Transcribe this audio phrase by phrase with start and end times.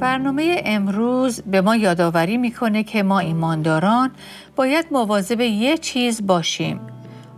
[0.00, 4.10] برنامه امروز به ما یادآوری می‌کنه که ما ایمانداران
[4.56, 6.80] باید مواظب یه چیز باشیم.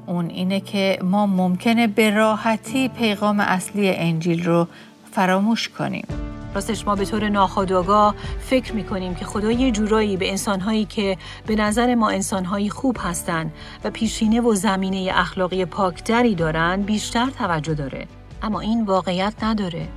[0.07, 4.69] اون اینه که ما ممکنه به راحتی پیغام اصلی انجیل رو
[5.13, 6.07] فراموش کنیم.
[6.55, 11.17] راستش ما به طور ناخودآگاه فکر می‌کنیم که خدا یه جورایی به انسانهایی که
[11.47, 13.53] به نظر ما انسانهایی خوب هستند
[13.85, 18.07] و پیشینه و زمینه اخلاقی پاکتری دارن بیشتر توجه داره.
[18.43, 19.89] اما این واقعیت نداره.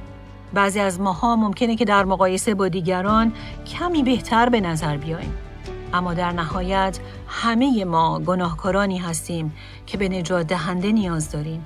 [0.56, 3.34] بعضی از ماها ممکنه که در مقایسه با دیگران
[3.66, 5.34] کمی بهتر به نظر بیایم
[5.94, 9.54] اما در نهایت همه ما گناهکارانی هستیم
[9.86, 11.66] که به نجات دهنده نیاز داریم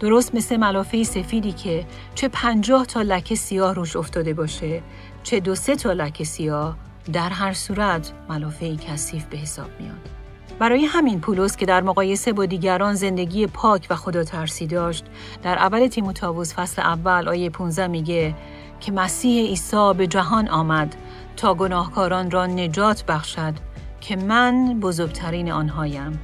[0.00, 4.82] درست مثل ملافه سفیدی که چه پنجاه تا لکه سیاه روش افتاده باشه
[5.22, 6.76] چه دو سه تا لکه سیاه
[7.12, 10.13] در هر صورت ملافه کثیف به حساب میاد.
[10.58, 15.04] برای همین پولس که در مقایسه با دیگران زندگی پاک و خدا ترسی داشت
[15.42, 18.34] در اول تیموتائوس فصل اول آیه 15 میگه
[18.80, 20.96] که مسیح عیسی به جهان آمد
[21.36, 23.54] تا گناهکاران را نجات بخشد
[24.00, 26.20] که من بزرگترین آنهایم.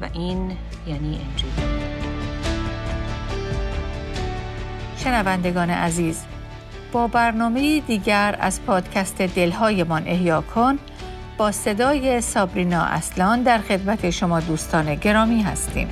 [0.00, 0.56] و این
[0.86, 1.50] یعنی انجیل.
[4.96, 6.24] شنوندگان عزیز
[6.92, 10.78] با برنامه دیگر از پادکست دلهایمان احیا کن
[11.38, 15.88] با صدای سابرینا اصلان در خدمت شما دوستان گرامی هستیم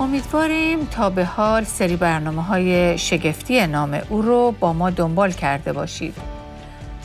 [0.00, 5.72] امیدواریم تا به حال سری برنامه های شگفتی نام او رو با ما دنبال کرده
[5.72, 6.33] باشید.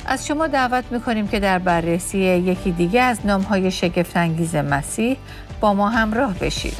[0.09, 5.17] از شما دعوت می‌کنیم که در بررسی یکی دیگه از نام های شگفتانگیز مسیح
[5.61, 6.77] با ما همراه بشید.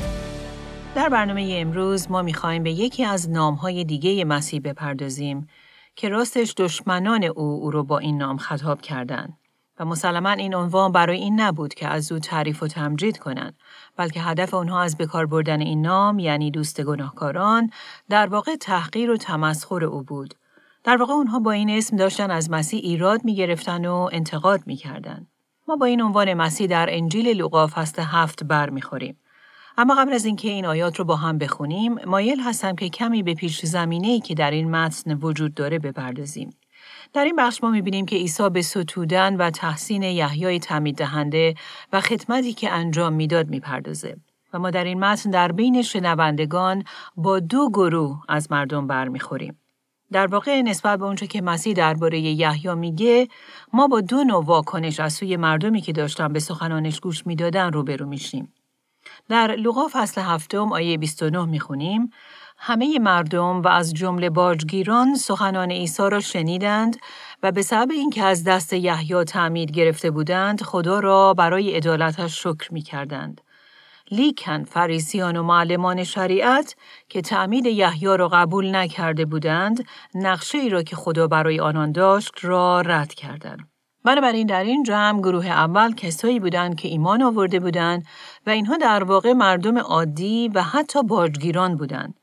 [0.95, 5.47] در برنامه امروز ما می‌خواهیم به یکی از نام های دیگه مسیح بپردازیم
[5.95, 9.37] که راستش دشمنان او او رو با این نام خطاب کردند.
[9.79, 13.57] و مسلما این عنوان برای این نبود که از او تعریف و تمجید کنند
[13.97, 17.71] بلکه هدف آنها از بکار بردن این نام یعنی دوست گناهکاران
[18.09, 20.33] در واقع تحقیر و تمسخر او بود
[20.89, 24.75] در واقع اونها با این اسم داشتن از مسیح ایراد می گرفتن و انتقاد می
[24.75, 25.27] کردن.
[25.67, 29.17] ما با این عنوان مسیح در انجیل لوقا فصل هفت بر می خوریم.
[29.77, 33.33] اما قبل از اینکه این آیات رو با هم بخونیم، مایل هستم که کمی به
[33.33, 36.49] پیش زمینه که در این متن وجود داره بپردازیم.
[37.13, 41.55] در این بخش ما می‌بینیم که عیسی به ستودن و تحسین یحیای تعمید دهنده
[41.93, 44.17] و خدمتی که انجام می‌داد می‌پردازه.
[44.53, 46.83] و ما در این متن در بین شنوندگان
[47.15, 49.58] با دو گروه از مردم برمیخوریم.
[50.11, 53.27] در واقع نسبت به اونچه که مسیح درباره یحیی میگه
[53.73, 58.05] ما با دو نوع واکنش از سوی مردمی که داشتن به سخنانش گوش می‌دادن روبرو
[58.05, 58.53] میشیم
[59.29, 62.09] در لوقا فصل هفتم آیه 29 می‌خونیم
[62.57, 66.97] همه مردم و از جمله باجگیران سخنان عیسی را شنیدند
[67.43, 72.73] و به سبب اینکه از دست یحیی تعمید گرفته بودند خدا را برای عدالتش شکر
[72.73, 73.41] می کردند.
[74.11, 76.75] لیکن فریسیان و معلمان شریعت
[77.09, 82.33] که تعمید یحیی را قبول نکرده بودند نقشه ای را که خدا برای آنان داشت
[82.41, 83.59] را رد کردند.
[84.05, 88.05] بنابراین در این جمع گروه اول کسایی بودند که ایمان آورده بودند
[88.47, 92.13] و اینها در واقع مردم عادی و حتی باجگیران بودند.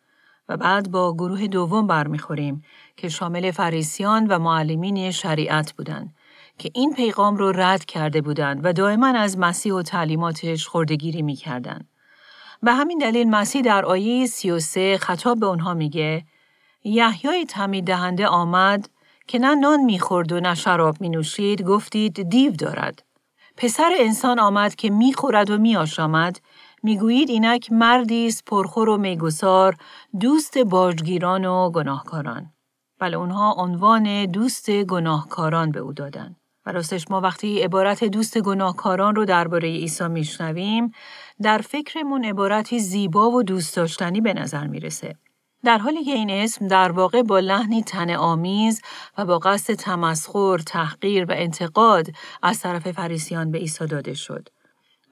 [0.49, 2.63] و بعد با گروه دوم برمیخوریم
[2.97, 6.15] که شامل فریسیان و معلمین شریعت بودند
[6.59, 11.89] که این پیغام رو رد کرده بودند و دائما از مسیح و تعلیماتش خوردگیری می‌کردند.
[12.62, 16.25] به همین دلیل مسیح در آیه 33 خطاب به اونها میگه
[16.84, 18.89] یحیای تمید دهنده آمد
[19.27, 23.03] که نه نان می‌خورد و نه شراب می نوشید گفتید دیو دارد.
[23.56, 26.41] پسر انسان آمد که می‌خورد و میآشامد
[26.83, 29.77] می‌گویید اینک مردی است پرخور و میگسار
[30.21, 32.53] دوست باجگیران و گناهکاران
[32.99, 39.15] بله اونها عنوان دوست گناهکاران به او دادن و راستش ما وقتی عبارت دوست گناهکاران
[39.15, 40.93] رو درباره عیسی میشنویم
[41.43, 45.15] در فکرمون عبارتی زیبا و دوست داشتنی به نظر می‌رسه
[45.65, 48.82] در حالی که این اسم در واقع با لحنی تن آمیز
[49.19, 52.07] و با قصد تمسخر، تحقیر و انتقاد
[52.42, 54.48] از طرف فریسیان به عیسی داده شد.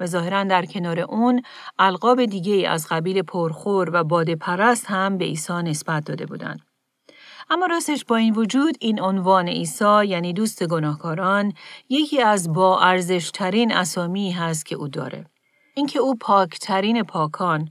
[0.00, 1.42] و ظاهرا در کنار اون
[1.78, 6.60] القاب دیگه از قبیل پرخور و باده پرست هم به عیسی نسبت داده بودند.
[7.50, 11.52] اما راستش با این وجود این عنوان عیسی یعنی دوست گناهکاران
[11.88, 15.26] یکی از با ارزشترین اسامی هست که او داره.
[15.74, 17.70] اینکه او پاکترین پاکان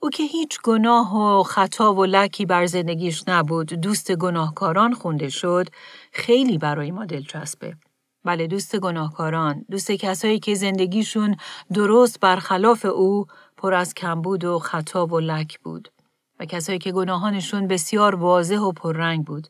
[0.00, 5.68] او که هیچ گناه و خطا و لکی بر زندگیش نبود دوست گناهکاران خونده شد
[6.12, 7.76] خیلی برای ما دلچسبه.
[8.24, 11.36] بله دوست گناهکاران، دوست کسایی که زندگیشون
[11.74, 13.26] درست برخلاف او
[13.56, 15.93] پر از کمبود و خطا و لک بود
[16.40, 19.48] و کسایی که گناهانشون بسیار واضح و پررنگ بود.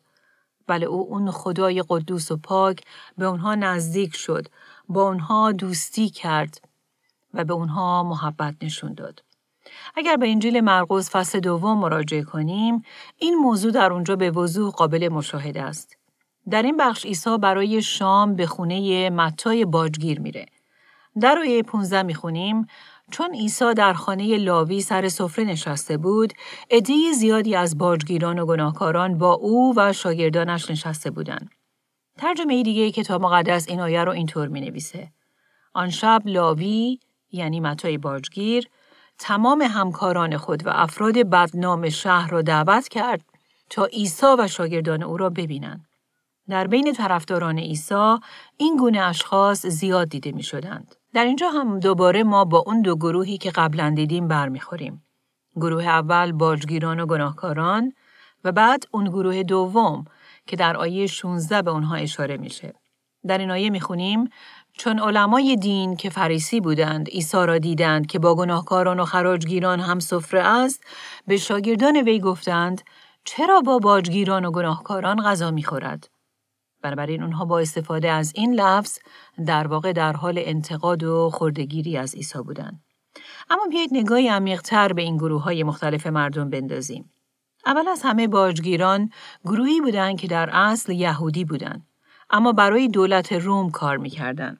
[0.66, 2.80] بله او اون خدای قدوس و پاک
[3.18, 4.48] به اونها نزدیک شد،
[4.88, 6.60] با اونها دوستی کرد
[7.34, 9.22] و به اونها محبت نشون داد.
[9.94, 12.82] اگر به انجیل مرقس فصل دوم مراجعه کنیم،
[13.16, 15.96] این موضوع در اونجا به وضوح قابل مشاهده است.
[16.50, 20.46] در این بخش عیسی برای شام به خونه متای باجگیر میره.
[21.20, 22.66] در آیه 15 می‌خونیم
[23.10, 26.32] چون عیسی در خانه لاوی سر سفره نشسته بود،
[26.70, 31.50] عده زیادی از باجگیران و گناهکاران با او و شاگردانش نشسته بودند.
[32.18, 35.12] ترجمه دیگه کتاب مقدس این آیه رو اینطور می نویسه.
[35.74, 36.98] آن شب لاوی
[37.32, 38.68] یعنی متای باجگیر
[39.18, 43.20] تمام همکاران خود و افراد بدنام شهر را دعوت کرد
[43.70, 45.86] تا عیسی و شاگردان او را ببینند.
[46.48, 48.16] در بین طرفداران عیسی
[48.56, 50.96] این گونه اشخاص زیاد دیده می شدند.
[51.14, 55.04] در اینجا هم دوباره ما با اون دو گروهی که قبلا دیدیم برمیخوریم.
[55.56, 57.92] گروه اول باجگیران و گناهکاران
[58.44, 60.04] و بعد اون گروه دوم
[60.46, 62.74] که در آیه 16 به اونها اشاره میشه.
[63.26, 64.28] در این آیه می‌خونیم
[64.72, 69.98] چون علمای دین که فریسی بودند عیسی را دیدند که با گناهکاران و خراجگیران هم
[69.98, 70.84] سفره است
[71.26, 72.82] به شاگردان وی گفتند
[73.24, 76.13] چرا با باجگیران و گناهکاران غذا می‌خورد
[76.84, 78.98] بنابراین اونها با استفاده از این لفظ
[79.46, 82.84] در واقع در حال انتقاد و خردگیری از عیسی بودند.
[83.50, 87.12] اما بیایید نگاهی عمیقتر به این گروه های مختلف مردم بندازیم.
[87.66, 89.10] اول از همه باجگیران
[89.44, 91.86] گروهی بودند که در اصل یهودی بودند
[92.30, 94.58] اما برای دولت روم کار می‌کردند.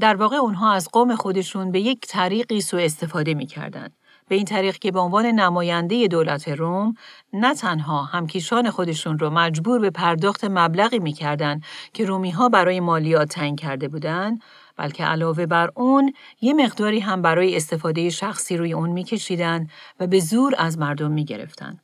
[0.00, 3.96] در واقع اونها از قوم خودشون به یک طریقی سوء استفاده می‌کردند.
[4.32, 6.94] به این طریق که به عنوان نماینده دولت روم
[7.32, 13.28] نه تنها همکیشان خودشون رو مجبور به پرداخت مبلغی می‌کردند که رومی ها برای مالیات
[13.28, 14.42] تعیین کرده بودند
[14.76, 19.66] بلکه علاوه بر اون یه مقداری هم برای استفاده شخصی روی اون میکشیدن
[20.00, 21.80] و به زور از مردم می‌گرفتن.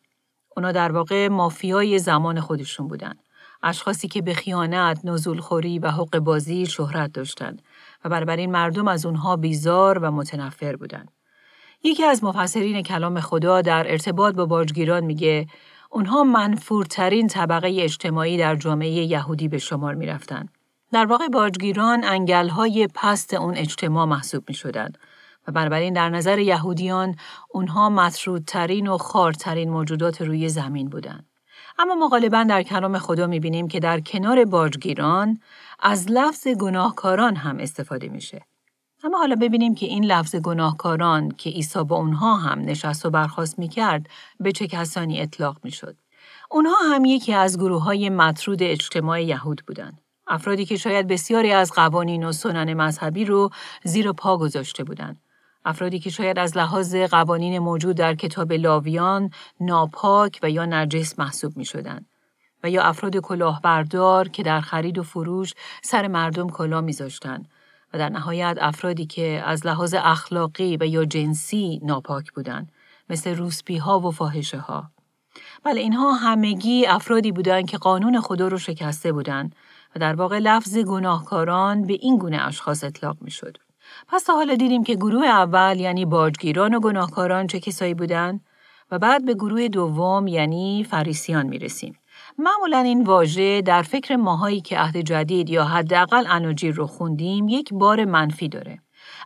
[0.57, 3.15] اونا در واقع مافیای زمان خودشون بودن.
[3.63, 7.63] اشخاصی که به خیانت، نزولخوری و حق بازی شهرت داشتند
[8.05, 11.18] و بنابراین مردم از اونها بیزار و متنفر بودند.
[11.83, 15.47] یکی از مفسرین کلام خدا در ارتباط با باجگیران میگه
[15.91, 20.49] اونها منفورترین طبقه اجتماعی در جامعه یهودی به شمار می رفتن.
[20.93, 24.93] در واقع باجگیران انگلهای پست اون اجتماع محسوب می شدن
[25.49, 27.17] و بنابراین در نظر یهودیان
[27.51, 31.27] اونها مطرودترین و خارترین موجودات روی زمین بودند.
[31.79, 35.41] اما ما غالبا در کلام خدا می بینیم که در کنار باجگیران
[35.81, 38.43] از لفظ گناهکاران هم استفاده میشه.
[39.05, 43.59] اما حالا ببینیم که این لفظ گناهکاران که عیسی با اونها هم نشست و برخواست
[43.59, 44.09] می‌کرد
[44.41, 45.97] به چه کسانی اطلاق می‌شد.
[46.51, 50.01] اونها هم یکی از گروه های مطرود اجتماع یهود بودند.
[50.27, 53.51] افرادی که شاید بسیاری از قوانین و سنن مذهبی رو
[53.85, 55.21] زیر پا گذاشته بودند.
[55.65, 59.31] افرادی که شاید از لحاظ قوانین موجود در کتاب لاویان
[59.61, 62.07] ناپاک و یا نجس محسوب می شدن.
[62.65, 67.49] و یا افراد کلاهبردار که در خرید و فروش سر مردم کلاه میذاشتند
[67.95, 72.73] و در نهایت افرادی که از لحاظ اخلاقی و یا جنسی ناپاک بودند
[73.11, 74.91] مثل روسپی ها و فاحشه ها.
[75.65, 79.55] بله اینها همگی افرادی بودند که قانون خدا رو شکسته بودند
[79.97, 83.59] و در واقع لفظ گناهکاران به این گونه اشخاص اطلاق می‌شد.
[84.09, 88.41] پس تا حالا دیدیم که گروه اول یعنی باجگیران و گناهکاران چه کسایی بودند
[88.91, 91.99] و بعد به گروه دوم یعنی فریسیان می رسیم.
[92.41, 97.69] معمولا این واژه در فکر ماهایی که عهد جدید یا حداقل اناجیل رو خوندیم یک
[97.73, 98.79] بار منفی داره.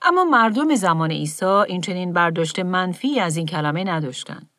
[0.03, 4.51] اما مردم زمان عیسی این چنین برداشت منفی از این کلمه نداشتند.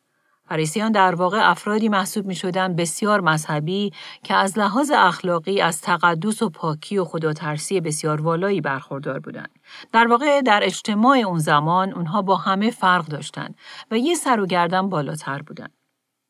[0.48, 6.42] فریسیان در واقع افرادی محسوب می شدن بسیار مذهبی که از لحاظ اخلاقی از تقدس
[6.42, 9.50] و پاکی و خداترسی بسیار والایی برخوردار بودند.
[9.92, 13.54] در واقع در اجتماع اون زمان اونها با همه فرق داشتند
[13.90, 15.73] و یه سر و گردن بالاتر بودند.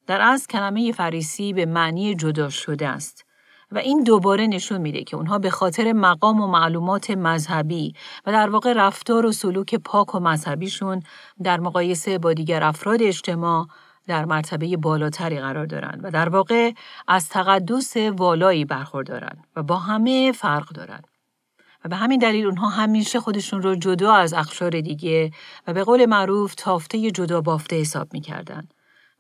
[0.07, 3.25] در از کلمه فریسی به معنی جدا شده است
[3.73, 7.95] و این دوباره نشون میده که اونها به خاطر مقام و معلومات مذهبی
[8.27, 11.03] و در واقع رفتار و سلوک پاک و مذهبیشون
[11.43, 13.67] در مقایسه با دیگر افراد اجتماع
[14.07, 16.73] در مرتبه بالاتری قرار دارند و در واقع
[17.09, 21.07] از تقدس والایی برخوردارند و با همه فرق دارند.
[21.85, 25.31] و به همین دلیل اونها همیشه خودشون رو جدا از اخشار دیگه
[25.67, 28.69] و به قول معروف تافته جدا بافته حساب می‌کردن.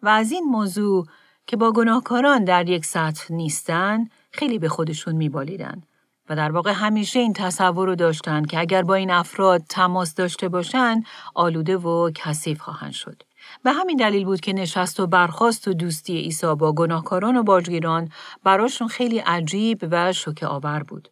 [0.04, 1.06] و از این موضوع
[1.46, 5.82] که با گناهکاران در یک سطح نیستن خیلی به خودشون میبالیدن
[6.28, 10.49] و در واقع همیشه این تصور رو داشتن که اگر با این افراد تماس داشته
[10.49, 11.02] باشن
[11.34, 13.23] آلوده و کثیف خواهند شد.
[13.62, 18.08] به همین دلیل بود که نشست و برخواست و دوستی عیسی با گناهکاران و باجگیران
[18.44, 21.08] براشون خیلی عجیب و شوکه آور بود.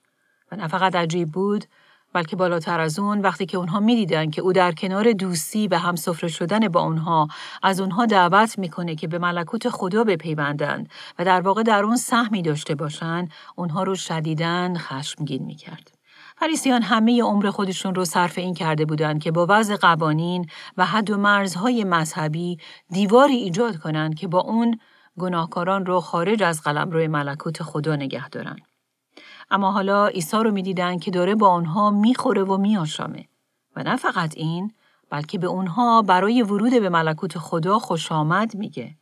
[0.53, 1.65] و نه فقط عجیب بود
[2.13, 5.97] بلکه بالاتر از اون وقتی که اونها می‌دیدن که او در کنار دوستی و هم
[5.97, 7.29] سفره شدن با اونها
[7.63, 10.89] از اونها دعوت می‌کنه که به ملکوت خدا بپیوندند
[11.19, 15.91] و در واقع در اون سهمی داشته باشن اونها رو شدیدن خشمگین می‌کرد.
[16.37, 21.11] فریسیان همه عمر خودشون رو صرف این کرده بودند که با وضع قوانین و حد
[21.11, 22.59] و مرزهای مذهبی
[22.91, 24.79] دیواری ایجاد کنند که با اون
[25.19, 28.57] گناهکاران رو خارج از قلمرو ملکوت خدا نگه دارن.
[29.53, 33.25] اما حالا عیسی رو می‌دیدن که داره با آنها می‌خوره و میآشامه
[33.77, 34.73] و نه فقط این
[35.11, 38.95] بلکه به اونها برای ورود به ملکوت خدا خوش آمد میگه.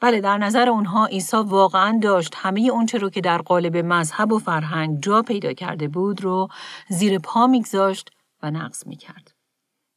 [0.00, 4.38] بله در نظر اونها عیسی واقعا داشت همه اونچه رو که در قالب مذهب و
[4.38, 6.48] فرهنگ جا پیدا کرده بود رو
[6.88, 8.10] زیر پا میگذاشت
[8.42, 9.29] و نقض می‌کرد.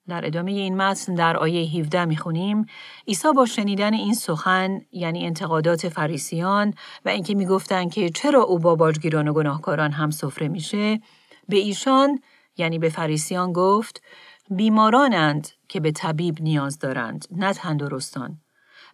[0.08, 2.66] در ادامه این متن در آیه 17 می‌خونیم
[3.08, 6.74] عیسی با شنیدن این سخن یعنی انتقادات فریسیان
[7.06, 11.02] و اینکه می‌گفتند که چرا او با باجگیران و گناهکاران هم سفره میشه
[11.50, 12.20] به ایشان
[12.58, 14.02] یعنی به فریسیان گفت
[14.50, 18.38] بیمارانند که به طبیب نیاز دارند نه تندرستان.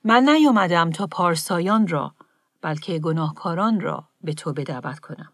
[0.04, 2.16] من نیامدم تا پارسایان را
[2.62, 5.34] بلکه گناهکاران را به تو بدعوت کنم.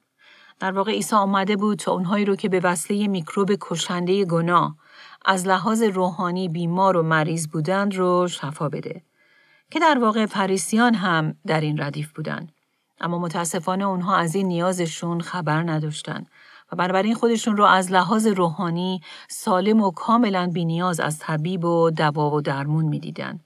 [0.59, 4.75] در واقع عیسی آمده بود تا اونهایی رو که به وسیله میکروب کشنده گناه
[5.25, 9.01] از لحاظ روحانی بیمار و مریض بودند رو شفا بده
[9.71, 12.51] که در واقع فریسیان هم در این ردیف بودند
[13.01, 16.27] اما متاسفانه اونها از این نیازشون خبر نداشتند
[16.71, 22.31] و بنابراین خودشون رو از لحاظ روحانی سالم و کاملا بینیاز از طبیب و دوا
[22.31, 23.39] و درمون می‌دیدند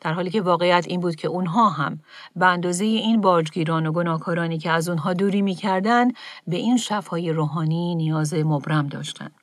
[0.00, 2.00] در حالی که واقعیت این بود که اونها هم
[2.36, 6.08] به اندازه این باجگیران و گناهکارانی که از اونها دوری می‌کردن
[6.46, 9.41] به این شفای روحانی نیاز مبرم داشتند.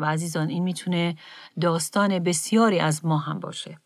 [0.00, 1.16] و عزیزان این می‌تونه
[1.60, 3.78] داستان بسیاری از ما هم باشه.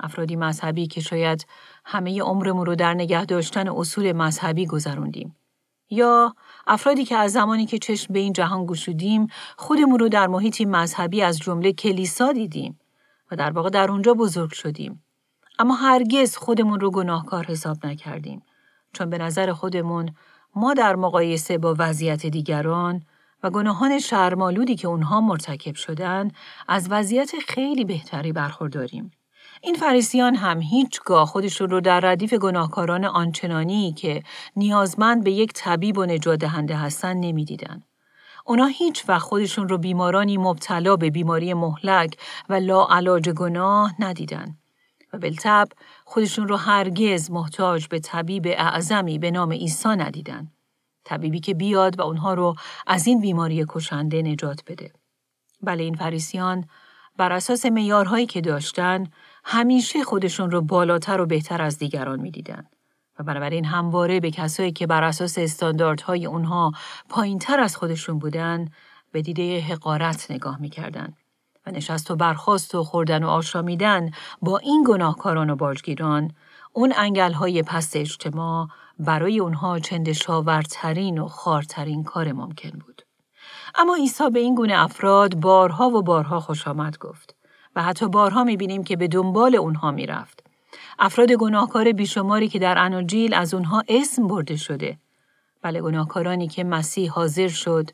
[0.00, 1.46] افرادی مذهبی که شاید
[1.84, 5.36] همه عمرمون رو در نگه داشتن اصول مذهبی گذروندیم.
[5.90, 6.34] یا
[6.66, 11.22] افرادی که از زمانی که چشم به این جهان گشودیم خودمون رو در محیطی مذهبی
[11.22, 12.78] از جمله کلیسا دیدیم
[13.30, 15.04] و در واقع در اونجا بزرگ شدیم.
[15.58, 18.42] اما هرگز خودمون رو گناهکار حساب نکردیم
[18.92, 20.14] چون به نظر خودمون
[20.54, 23.02] ما در مقایسه با وضعیت دیگران
[23.42, 26.30] و گناهان شرمالودی که اونها مرتکب شدن
[26.68, 29.10] از وضعیت خیلی بهتری برخورداریم.
[29.62, 34.22] این فریسیان هم هیچگاه خودشون رو در ردیف گناهکاران آنچنانی که
[34.56, 37.82] نیازمند به یک طبیب و نجات دهنده هستن نمی‌دیدن.
[38.44, 42.16] اونا هیچ وقت خودشون رو بیمارانی مبتلا به بیماری مهلک
[42.48, 44.56] و لاعلاج گناه ندیدن.
[45.12, 45.68] و بالطب
[46.04, 50.50] خودشون رو هرگز محتاج به طبیب اعظمی به نام عیسی ندیدن.
[51.08, 52.54] طبیبی که بیاد و اونها رو
[52.86, 54.92] از این بیماری کشنده نجات بده.
[55.62, 56.64] بله این فریسیان
[57.16, 59.04] بر اساس میارهایی که داشتن
[59.44, 62.66] همیشه خودشون رو بالاتر و بهتر از دیگران می‌دیدن.
[63.18, 66.72] و بنابراین همواره به کسایی که بر اساس استانداردهای اونها
[67.08, 68.68] پایین تر از خودشون بودن
[69.12, 71.14] به دیده حقارت نگاه می‌کردن.
[71.66, 74.10] و نشست و برخواست و خوردن و آشامیدن
[74.42, 76.32] با این گناهکاران و باجگیران
[76.72, 83.02] اون انگل های پست اجتماع برای اونها چندشاورترین و خارترین کار ممکن بود.
[83.74, 87.34] اما عیسی به این گونه افراد بارها و بارها خوش آمد گفت
[87.76, 90.44] و حتی بارها می‌بینیم که به دنبال اونها می‌رفت.
[90.98, 94.98] افراد گناهکار بیشماری که در اناجیل از اونها اسم برده شده.
[95.62, 97.90] بله گناهکارانی که مسیح حاضر شد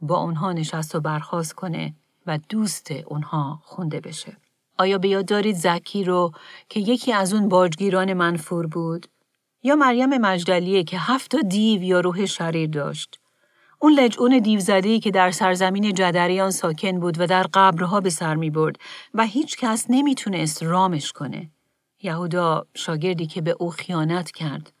[0.00, 1.94] با اونها نشست و برخواست کنه
[2.26, 4.36] و دوست اونها خونده بشه.
[4.78, 6.32] آیا به یاد دارید زکی رو
[6.68, 9.06] که یکی از اون باجگیران منفور بود؟
[9.62, 13.20] یا مریم مجدلیه که هفت دیو یا روح شریر داشت؟
[13.78, 18.50] اون لجعون دیوزدهی که در سرزمین جدریان ساکن بود و در قبرها به سر می
[18.50, 18.76] برد
[19.14, 21.50] و هیچ کس نمی‌تونست رامش کنه.
[22.02, 24.72] یهودا شاگردی که به او خیانت کرد.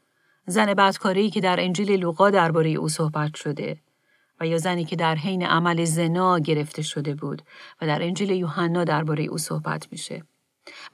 [0.46, 3.80] زن بدکاری که در انجیل لوقا درباره او صحبت شده.
[4.40, 7.42] و یا زنی که در حین عمل زنا گرفته شده بود
[7.80, 10.22] و در انجیل یوحنا درباره او صحبت میشه.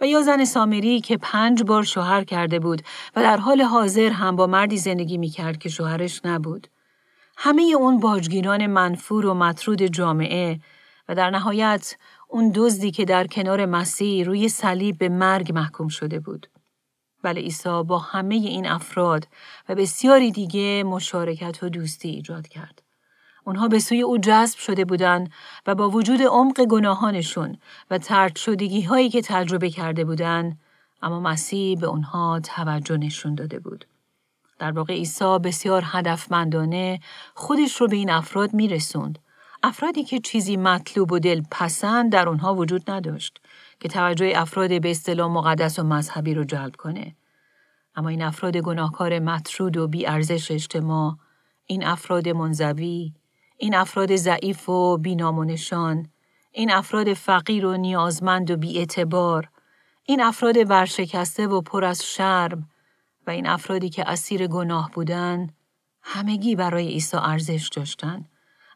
[0.01, 2.83] و یا زن سامری که پنج بار شوهر کرده بود
[3.17, 6.69] و در حال حاضر هم با مردی زندگی می‌کرد که شوهرش نبود.
[7.37, 10.61] همه اون باجگیران منفور و مطرود جامعه
[11.09, 11.97] و در نهایت
[12.29, 16.47] اون دزدی که در کنار مسیح روی صلیب به مرگ محکوم شده بود.
[17.23, 19.29] بله عیسی با همه این افراد
[19.69, 22.84] و بسیاری دیگه مشارکت و دوستی ایجاد کرد.
[23.45, 25.33] اونها به سوی او جذب شده بودند
[25.67, 27.57] و با وجود عمق گناهانشون
[27.91, 30.59] و ترد شدگی هایی که تجربه کرده بودند
[31.03, 33.85] اما مسیح به اونها توجه نشون داده بود.
[34.59, 37.01] در واقع عیسی بسیار هدفمندانه
[37.35, 39.19] خودش رو به این افراد میرسوند.
[39.63, 43.41] افرادی که چیزی مطلوب و دل پسند در اونها وجود نداشت
[43.81, 47.17] که توجه افراد به اصطلاح مقدس و مذهبی رو جلب کنه.
[47.97, 51.17] اما این افراد گناهکار مطرود و بیارزش اجتماع،
[51.67, 53.13] این افراد منزوی،
[53.65, 56.09] این افراد ضعیف و بینامونشان،
[56.53, 59.49] این افراد فقیر و نیازمند و بیاعتبار،
[60.03, 62.69] این افراد ورشکسته و پر از شرم
[63.27, 65.51] و این افرادی که اسیر گناه بودن
[66.03, 68.25] همگی برای عیسی ارزش داشتن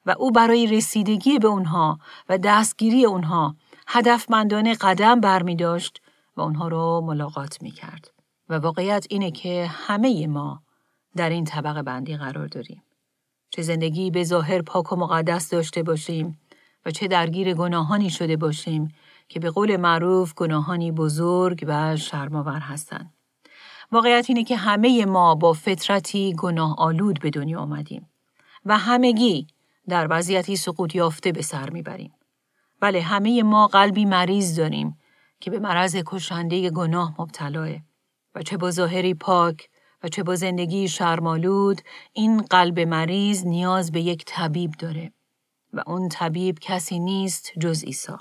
[0.07, 6.02] و او برای رسیدگی به اونها و دستگیری اونها هدفمندانه قدم برمی داشت
[6.37, 8.11] و اونها رو ملاقات می کرد.
[8.49, 10.62] و واقعیت اینه که همه ما
[11.16, 12.83] در این طبقه بندی قرار داریم.
[13.50, 16.40] چه زندگی به ظاهر پاک و مقدس داشته باشیم
[16.86, 18.88] و چه درگیر گناهانی شده باشیم
[19.28, 23.14] که به قول معروف گناهانی بزرگ و شرماور هستند.
[23.92, 28.08] واقعیت اینه که همه ما با فطرتی گناه آلود به دنیا آمدیم
[28.64, 29.46] و همگی
[29.88, 32.12] در وضعیتی سقوط یافته به سر می‌بریم.
[32.80, 34.98] بله همه ما قلبی مریض داریم
[35.40, 37.68] که به مرض کشنده گناه مبتلاه
[38.34, 39.68] و چه با ظاهری پاک
[40.02, 41.80] و چه با زندگی شرمالود
[42.12, 45.12] این قلب مریض نیاز به یک طبیب داره
[45.72, 48.12] و اون طبیب کسی نیست جز عیسی.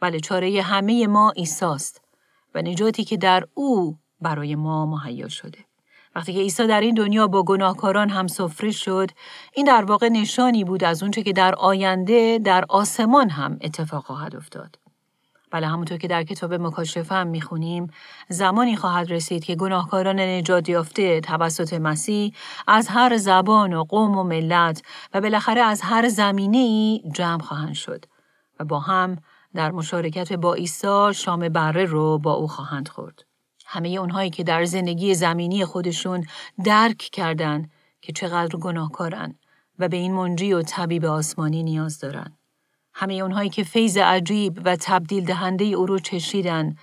[0.00, 2.00] بله چاره همه ما ایساست
[2.54, 5.58] و نجاتی که در او برای ما مهیا شده.
[6.14, 9.10] وقتی که عیسی در این دنیا با گناهکاران هم سفره شد،
[9.54, 14.36] این در واقع نشانی بود از اونچه که در آینده در آسمان هم اتفاق خواهد
[14.36, 14.83] افتاد.
[15.54, 17.90] بله همونطور که در کتاب مکاشفه هم می‌خونیم
[18.28, 22.34] زمانی خواهد رسید که گناهکاران نجات یافته توسط مسیح
[22.66, 24.82] از هر زبان و قوم و ملت
[25.14, 28.04] و بالاخره از هر زمینه ای جمع خواهند شد
[28.60, 29.16] و با هم
[29.54, 33.24] در مشارکت با عیسی شام بره رو با او خواهند خورد.
[33.66, 36.26] همه اونهایی که در زندگی زمینی خودشون
[36.64, 37.70] درک کردند
[38.00, 39.34] که چقدر گناهکارن
[39.78, 42.36] و به این منجی و طبیب آسمانی نیاز دارن.
[42.94, 46.76] همه اونهایی که فیض عجیب و تبدیل دهنده او رو چشیدن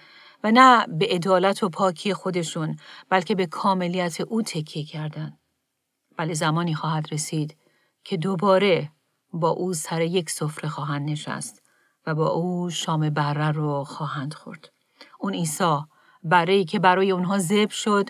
[0.43, 2.75] و نه به عدالت و پاکی خودشون
[3.09, 5.37] بلکه به کاملیت او تکیه کردن.
[6.17, 7.57] بله زمانی خواهد رسید
[8.03, 8.91] که دوباره
[9.33, 11.61] با او سر یک سفره خواهند نشست
[12.07, 14.71] و با او شام بره رو خواهند خورد.
[15.19, 15.77] اون عیسی
[16.23, 18.09] برای که برای اونها زب شد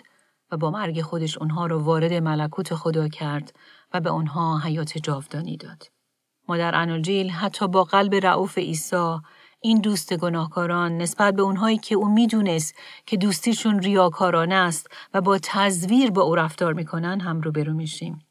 [0.50, 3.56] و با مرگ خودش اونها رو وارد ملکوت خدا کرد
[3.94, 6.01] و به اونها حیات جاودانی داد.
[6.48, 9.16] ما در اناجیل حتی با قلب رعوف عیسی
[9.60, 12.74] این دوست گناهکاران نسبت به اونهایی که او می‌دونست
[13.06, 18.26] که دوستیشون ریاکارانه است و با تزویر با او رفتار می‌کنن هم روبرو میشیم.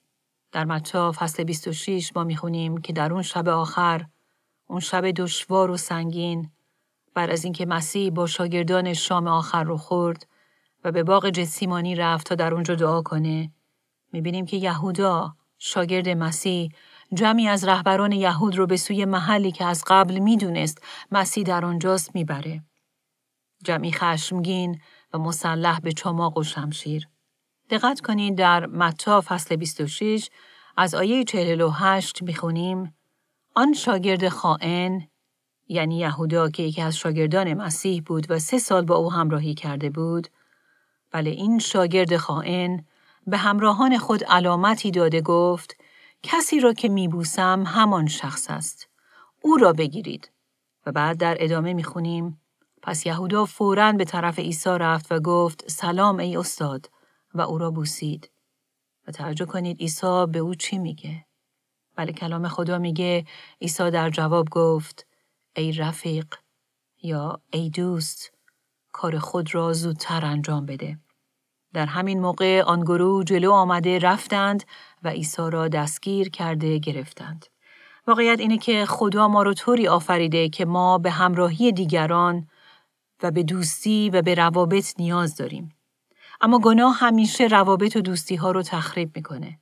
[0.52, 4.06] در متا فصل 26 ما می‌خونیم که در اون شب آخر
[4.68, 6.52] اون شب دشوار و سنگین
[7.14, 10.28] بعد از اینکه مسیح با شاگردان شام آخر رو خورد
[10.84, 13.52] و به باغ جسیمانی رفت تا در اونجا دعا کنه
[14.14, 16.72] می‌بینیم که یهودا شاگرد مسیح
[17.14, 22.16] جمعی از رهبران یهود رو به سوی محلی که از قبل می‌دونست مسیح در آنجاست
[22.16, 22.64] می‌بره.
[23.64, 24.82] جمعی خشمگین
[25.14, 27.08] و مسلح به چماق و شمشیر.
[27.70, 30.30] دقت کنید در متا فصل 26
[30.78, 32.96] از آیه 48 می‌خونیم
[33.56, 35.08] آن شاگرد خائن
[35.68, 39.90] یعنی یهودا که یکی از شاگردان مسیح بود و سه سال با او همراهی کرده
[39.90, 40.28] بود
[41.12, 42.86] بله این شاگرد خائن
[43.28, 45.76] به همراهان خود علامتی داده گفت
[46.24, 48.90] کسی را که میبوسم همان شخص است.
[49.42, 50.32] او را بگیرید.
[50.86, 52.42] و بعد در ادامه می‌خونیم
[52.82, 56.90] پس یهودا فوراً به طرف عیسی رفت و گفت سلام ای استاد
[57.34, 58.32] و او را بوسید.
[59.08, 61.26] و توجه کنید عیسی به او چی میگه؟
[61.96, 63.26] بله کلام خدا میگه
[63.62, 65.08] عیسی در جواب گفت
[65.56, 66.36] ای رفیق
[67.02, 68.32] یا ای دوست
[68.92, 71.00] کار خود را زودتر انجام بده.
[71.74, 74.64] در همین موقع آن گروه جلو آمده رفتند
[75.04, 77.46] و عیسی را دستگیر کرده گرفتند.
[78.08, 82.48] واقعیت اینه که خدا ما رو طوری آفریده که ما به همراهی دیگران
[83.24, 85.76] و به دوستی و به روابط نیاز داریم.
[86.42, 89.60] اما گناه همیشه روابط و دوستی ها رو تخریب می‌کنه.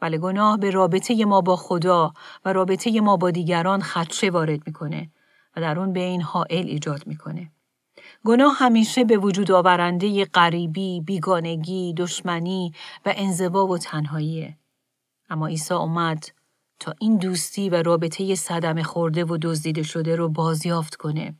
[0.00, 2.12] بله گناه به رابطه ما با خدا
[2.44, 5.10] و رابطه ما با دیگران خدشه وارد می‌کنه
[5.56, 7.50] و در اون بین حائل ایجاد می‌کنه.
[8.24, 12.72] گناه همیشه به وجود آورنده غریبی، بیگانگی، دشمنی
[13.06, 14.58] و انزوا و تنهاییه.
[15.30, 16.24] اما عیسی اومد
[16.80, 21.34] تا این دوستی و رابطه صدم خورده و دزدیده شده رو بازیافت کنه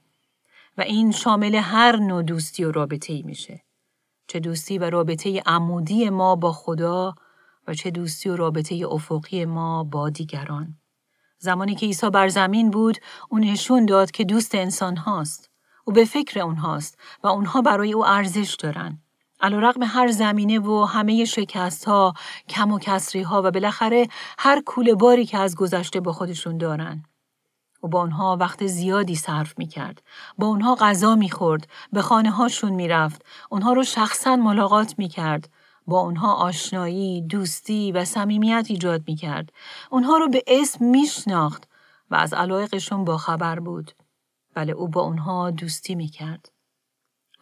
[0.79, 3.63] و این شامل هر نوع دوستی و رابطه ای میشه.
[4.27, 7.15] چه دوستی و رابطه عمودی ما با خدا
[7.69, 10.77] و چه دوستی و رابطه افقی ما با دیگران.
[11.39, 15.52] زمانی که عیسی بر زمین بود، اون نشون داد که دوست انسان هاست.
[15.85, 18.99] او به فکر اونهاست و اونها برای او ارزش دارن.
[19.43, 22.15] رقم هر زمینه و همه شکست ها،
[22.49, 27.03] کم و کسری ها و بالاخره هر کوله باری که از گذشته با خودشون دارن.
[27.81, 30.03] او با اونها وقت زیادی صرف می کرد.
[30.39, 31.69] با اونها غذا می خورد.
[31.93, 33.25] به خانه هاشون می رفت.
[33.51, 35.49] اونها رو شخصا ملاقات می کرد.
[35.87, 39.53] با اونها آشنایی، دوستی و صمیمیت ایجاد می کرد.
[39.91, 41.69] اونها رو به اسم میشناخت
[42.11, 43.93] و از علایقشون با خبر بود.
[44.55, 46.53] بله او با اونها دوستی می کرد.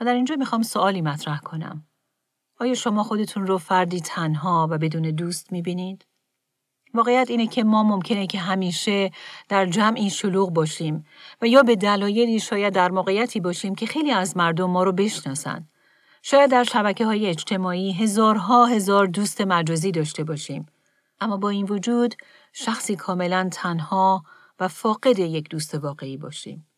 [0.01, 1.87] و در اینجا می‌خوام سوالی مطرح کنم.
[2.61, 6.07] آیا شما خودتون رو فردی تنها و بدون دوست می‌بینید؟
[6.95, 9.11] واقعیت اینه که ما ممکنه که همیشه
[9.49, 11.05] در جمعی شلوغ باشیم
[11.43, 15.69] و یا به دلایلی شاید در موقعیتی باشیم که خیلی از مردم ما رو بشناسن.
[16.23, 20.67] شاید در شبکه های اجتماعی هزارها هزار دوست مجازی داشته باشیم.
[21.21, 22.15] اما با این وجود
[22.53, 24.25] شخصی کاملا تنها
[24.61, 26.70] و فاقد یک دوست واقعی باشیم.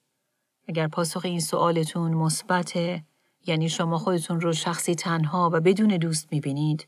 [0.69, 3.05] اگر پاسخ این سوالتون مثبته
[3.47, 6.87] یعنی شما خودتون رو شخصی تنها و بدون دوست می‌بینید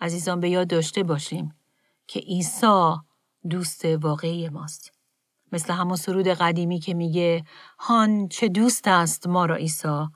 [0.00, 1.54] عزیزان به یاد داشته باشیم
[2.06, 2.94] که عیسی
[3.50, 4.92] دوست واقعی ماست.
[5.52, 7.44] مثل همون سرود قدیمی که میگه
[7.78, 10.06] هان چه دوست است ما را عیسی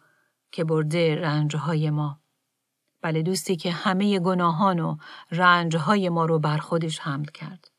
[0.53, 2.21] که برده رنجهای ما.
[3.03, 4.97] بله دوستی که همه گناهان و
[5.31, 7.74] رنجهای ما رو بر خودش حمل کرد.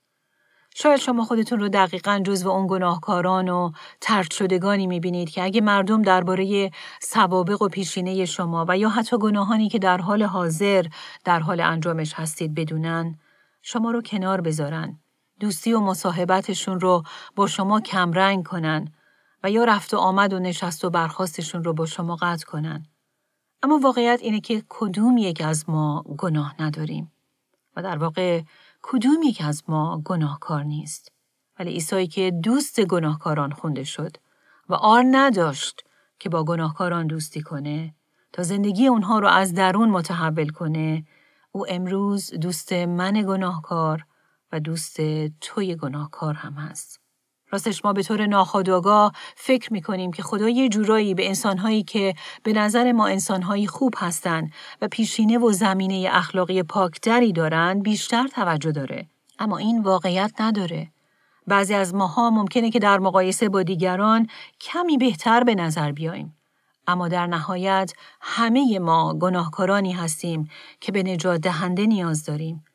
[0.78, 6.02] شاید شما خودتون رو دقیقا جزو اون گناهکاران و ترد شدگانی می‌بینید که اگه مردم
[6.02, 10.86] درباره سوابق و پیشینه شما و یا حتی گناهانی که در حال حاضر
[11.24, 13.16] در حال انجامش هستید بدونن
[13.62, 15.00] شما رو کنار بذارن
[15.40, 17.04] دوستی و مصاحبتشون رو
[17.36, 18.94] با شما کمرنگ کنن
[19.44, 22.86] و یا رفت و آمد و نشست و برخواستشون رو با شما قطع کنن.
[23.64, 27.12] اما واقعیت اینه که کدوم یک از ما گناه نداریم
[27.76, 28.42] و در واقع
[28.88, 31.12] کدوم یک از ما گناهکار نیست.
[31.60, 34.18] ولی ایسایی که دوست گناهکاران خونده شد
[34.70, 35.84] و آر نداشت
[36.20, 37.96] که با گناهکاران دوستی کنه
[38.34, 41.06] تا زندگی اونها رو از درون متحول کنه
[41.52, 44.06] او امروز دوست من گناهکار
[44.52, 44.98] و دوست
[45.42, 47.00] توی گناهکار هم هست.
[47.56, 52.54] راستش ما به طور ناخودآگاه فکر می‌کنیم که خدا یه جورایی به انسانهایی که به
[52.54, 59.08] نظر ما انسانهایی خوب هستند و پیشینه و زمینه اخلاقی پاکتری دارند بیشتر توجه داره.
[59.40, 60.88] اما این واقعیت نداره.
[61.48, 64.28] بعضی از ماها ممکنه که در مقایسه با دیگران
[64.62, 66.36] کمی بهتر به نظر بیاییم.
[66.88, 72.66] اما در نهایت همه ما گناهکارانی هستیم که به نجات دهنده نیاز داریم.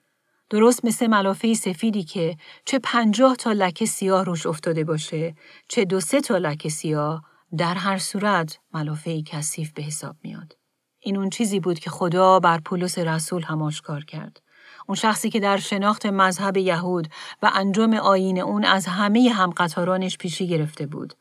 [0.51, 5.35] درست مثل ملافه سفیدی که چه پنجاه تا لکه سیاه روش افتاده باشه
[5.69, 7.25] چه دو سه تا لکه سیاه
[7.59, 10.57] در هر صورت ملافه کثیف به حساب میاد.
[11.01, 14.43] این اون چیزی بود که خدا بر پولس رسول هم آشکار کرد.
[14.87, 17.09] اون شخصی که در شناخت مذهب یهود
[17.43, 21.15] و انجام آین اون از همه همقطارانش پیشی گرفته بود.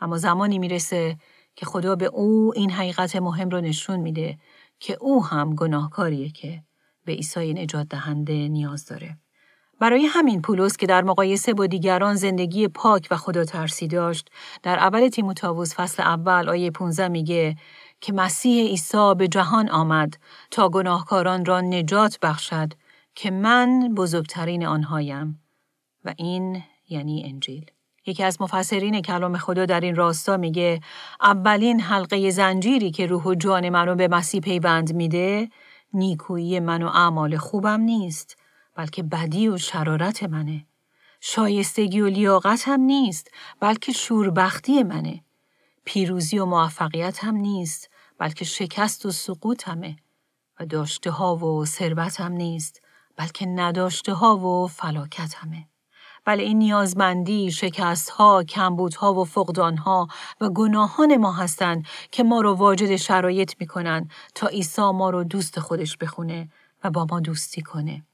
[0.00, 1.18] اما زمانی می‌رسه
[1.56, 4.38] که خدا به او این حقیقت مهم رو نشون میده
[4.80, 6.62] که او هم گناهکاریه که
[7.04, 9.18] به عیسی نجات دهنده نیاز داره.
[9.80, 14.30] برای همین پولس که در مقایسه با دیگران زندگی پاک و خدا ترسی داشت،
[14.62, 17.56] در اول تیموتائوس فصل اول آیه 15 میگه
[18.00, 20.16] که مسیح عیسی به جهان آمد
[20.50, 22.72] تا گناهکاران را نجات بخشد
[23.14, 25.42] که من بزرگترین آنهایم
[26.04, 27.70] و این یعنی انجیل.
[28.06, 30.80] یکی از مفسرین کلام خدا در این راستا میگه
[31.20, 35.48] اولین حلقه زنجیری که روح و جان منو به مسیح پیوند میده
[35.94, 38.36] نیکویی من و اعمال خوبم نیست
[38.74, 40.66] بلکه بدی و شرارت منه.
[41.20, 43.30] شایستگی و لیاقت هم نیست
[43.60, 45.24] بلکه شوربختی منه.
[45.84, 49.96] پیروزی و موفقیت هم نیست بلکه شکست و سقوط همه
[50.60, 52.82] و داشته ها و ثروت هم نیست
[53.16, 55.66] بلکه نداشته ها و فلاکت همه
[56.24, 60.08] بله این نیازمندی، شکستها، کمبودها و فقدانها
[60.40, 65.60] و گناهان ما هستند که ما رو واجد شرایط می‌کنن تا عیسی ما رو دوست
[65.60, 66.48] خودش بخونه
[66.84, 68.04] و با ما دوستی کنه.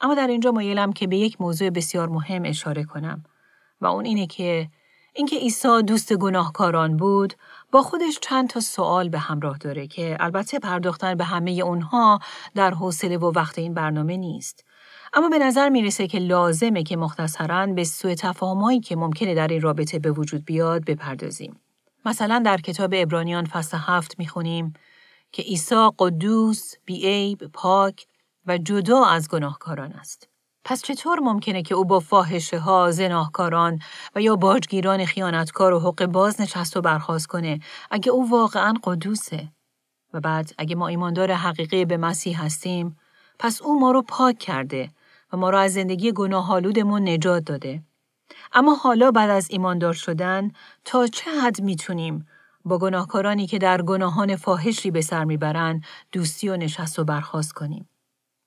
[0.00, 3.24] اما در اینجا مایلم که به یک موضوع بسیار مهم اشاره کنم
[3.80, 4.68] و اون اینه که
[5.14, 7.34] اینکه عیسی دوست گناهکاران بود
[7.72, 12.18] با خودش چند تا سوال به همراه داره که البته پرداختن به همه اونها
[12.54, 14.64] در حوصله و وقت این برنامه نیست.
[15.12, 19.60] اما به نظر می‌رسه که لازمه که مختصرا به سوء تفاهمایی که ممکنه در این
[19.60, 21.60] رابطه به وجود بیاد بپردازیم.
[22.04, 24.72] مثلا در کتاب ابرانیان فصل هفت می‌خونیم
[25.32, 28.06] که عیسی قدوس، بیعیب، پاک
[28.46, 30.28] و جدا از گناهکاران است.
[30.64, 33.78] پس چطور ممکنه که او با فاحشه ها، زناهکاران
[34.16, 39.48] و یا باجگیران خیانتکار و حق باز نشست و برخواست کنه اگه او واقعا قدوسه؟
[40.12, 42.96] و بعد اگه ما ایماندار حقیقی به مسیح هستیم
[43.38, 44.90] پس او ما رو پاک کرده
[45.32, 47.82] و ما را از زندگی گناهالودمون نجات داده.
[48.52, 50.50] اما حالا بعد از ایماندار شدن
[50.84, 52.26] تا چه حد می‌تونیم
[52.64, 57.88] با گناهکارانی که در گناهان فاحشی به سر می‌برند دوستی و نشست و برخواست کنیم.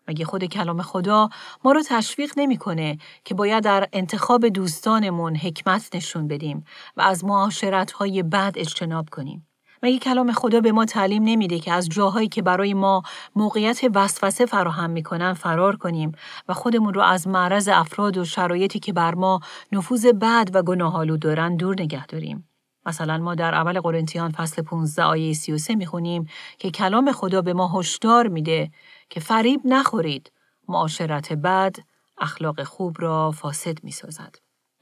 [0.08, 1.30] مگه خود کلام خدا
[1.64, 6.66] ما رو تشویق نمی‌کنه که باید در انتخاب دوستانمون حکمت نشون بدیم
[6.98, 9.48] و از معاشرت های بد اجتناب کنیم.
[9.84, 13.04] مگه کلام خدا به ما تعلیم نمیده که از جاهایی که برای ما
[13.36, 16.12] موقعیت وسوسه فراهم می‌کنن فرار کنیم
[16.48, 19.40] و خودمون رو از معرض افراد و شرایطی که بر ما
[19.72, 22.50] نفوذ بد و گناهالو دارن دور نگه داریم.
[22.86, 27.80] مثلا ما در اول قرنتیان فصل 15 آیه 33 می‌خونیم که کلام خدا به ما
[27.80, 28.72] هشدار میده
[29.10, 30.32] که فریب نخورید
[30.68, 31.76] معاشرت بد
[32.18, 34.36] اخلاق خوب را فاسد می‌سازد.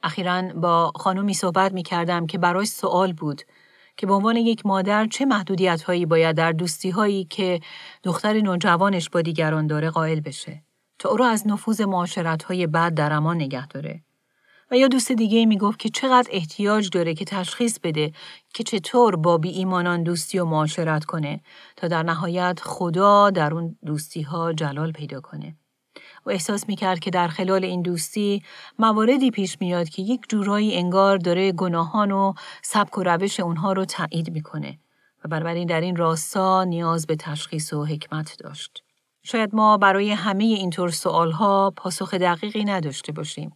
[0.04, 3.42] اخیرا با خانومی صحبت می کردم که برای سوال بود
[3.97, 7.60] که به عنوان یک مادر چه محدودیت هایی باید در دوستی هایی که
[8.04, 10.63] دختر نوجوانش با دیگران داره قائل بشه
[10.99, 14.04] تا او را از نفوذ معاشرت های بد در امان نگه داره.
[14.71, 18.12] و یا دوست دیگه می گفت که چقدر احتیاج داره که تشخیص بده
[18.54, 21.41] که چطور با بی ایمانان دوستی و معاشرت کنه
[21.75, 25.56] تا در نهایت خدا در اون دوستی ها جلال پیدا کنه.
[26.26, 28.44] و احساس می‌کرد که در خلال این دوستی
[28.80, 33.86] مواردی پیش میاد که یک جورایی انگار داره گناهان و سبک و روش اونها رو
[33.86, 34.80] تایید می‌کنه
[35.26, 38.84] و بنابراین در این راستا نیاز به تشخیص و حکمت داشت.
[39.24, 43.52] شاید ما برای همه اینطور سوالها پاسخ دقیقی نداشته باشیم.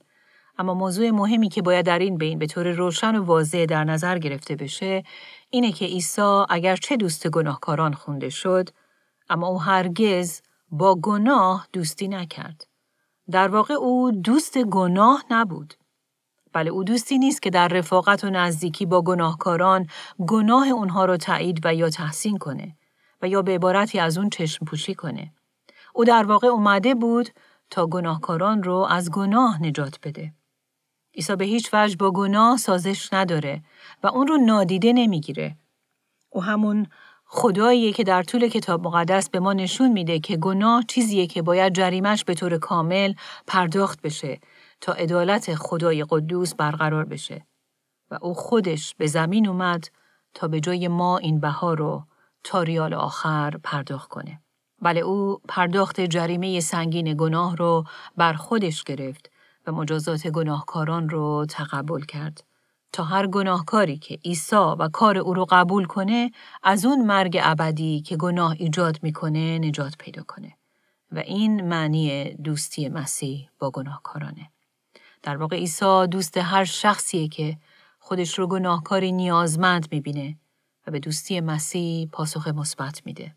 [0.58, 4.18] اما موضوع مهمی که باید در این بین به طور روشن و واضح در نظر
[4.18, 5.04] گرفته بشه
[5.50, 8.70] اینه که عیسی اگر چه دوست گناهکاران خونده شد
[9.30, 12.68] اما او هرگز با گناه دوستی نکرد.
[13.32, 15.74] در واقع او دوست گناه نبود.
[16.54, 19.88] بله او دوستی نیست که در رفاقت و نزدیکی با گناهکاران
[20.28, 22.78] گناه اونها را تایید و یا تحسین کنه
[23.22, 25.34] و یا به عبارتی از اون چشم پوشی کنه.
[25.94, 27.30] او در واقع اومده بود
[27.70, 30.34] تا گناهکاران رو از گناه نجات بده.
[31.16, 33.64] عیسی به هیچ وجه با گناه سازش نداره
[34.04, 35.58] و اون رو نادیده نمی‌گیره.
[36.30, 36.88] او همون
[37.26, 41.74] خداییه که در طول کتاب مقدس به ما نشون میده که گناه چیزیه که باید
[41.74, 43.14] جریمش به طور کامل
[43.48, 44.40] پرداخت بشه
[44.82, 47.46] تا عدالت خدای قدوس برقرار بشه
[48.12, 49.88] و او خودش به زمین اومد
[50.34, 52.04] تا به جای ما این بها رو
[52.44, 54.42] تا ریال آخر پرداخت کنه.
[54.82, 57.84] بله او پرداخت جریمه سنگین گناه رو
[58.18, 59.32] بر خودش گرفت
[59.68, 62.44] و مجازات گناهکاران رو تقبل کرد.
[62.96, 66.32] تا هر گناهکاری که عیسی و کار او رو قبول کنه
[66.64, 70.54] از اون مرگ ابدی که گناه ایجاد می‌کنه نجات پیدا کنه.
[71.12, 74.50] و این معنی دوستی مسیح با گناهکارانه.
[75.24, 77.58] در واقع عیسی دوست هر شخصیه که
[78.00, 80.38] خودش رو گناهکاری نیازمند می‌بینه
[80.88, 83.36] و به دوستی مسیح پاسخ مثبت میده.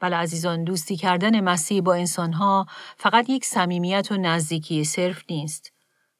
[0.00, 5.72] بله عزیزان دوستی کردن مسیح با انسانها فقط یک صمیمیت و نزدیکی صرف نیست.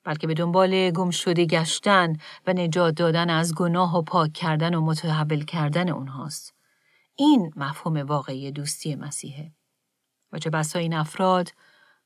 [0.04, 4.80] بلکه به دنبال گم شده گشتن و نجات دادن از گناه و پاک کردن و
[4.80, 6.54] متحول کردن اونهاست.
[7.16, 9.52] این مفهوم واقعی دوستی مسیحه.
[10.32, 11.52] و چه بسا این افراد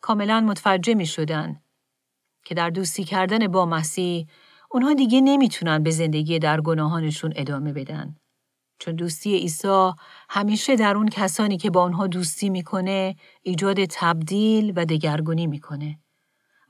[0.01, 1.61] کاملا متوجه می شدن
[2.45, 4.27] که در دوستی کردن با مسیح
[4.71, 8.17] اونها دیگه نمی‌تونن به زندگی در گناهانشون ادامه بدن.
[8.79, 9.91] چون دوستی عیسی
[10.29, 15.99] همیشه در اون کسانی که با اونها دوستی می‌کنه ایجاد تبدیل و دگرگونی می‌کنه.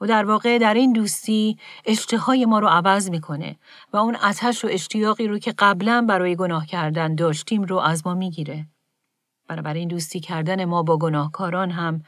[0.00, 3.56] و در واقع در این دوستی اشتهای ما رو عوض می‌کنه
[3.92, 8.14] و اون اتش و اشتیاقی رو که قبلا برای گناه کردن داشتیم رو از ما
[8.14, 8.66] می‌گیره.
[9.48, 12.02] بنابراین دوستی کردن ما با گناهکاران هم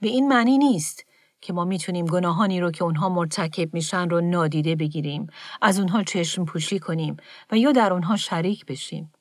[0.00, 1.04] به این معنی نیست
[1.40, 5.26] که ما می‌تونیم گناهانی رو که اونها مرتکب میشن رو نادیده بگیریم،
[5.62, 7.16] از اونها چشم پوشی کنیم
[7.50, 9.12] و یا در اونها شریک بشیم.